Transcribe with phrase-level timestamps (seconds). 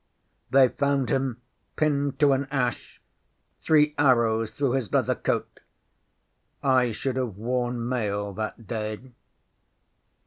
[0.51, 1.41] ŌĆśThey found him
[1.75, 2.99] pinned to an ash,
[3.59, 5.59] three arrows through his leather coat.
[6.63, 9.11] I should have worn mail that day.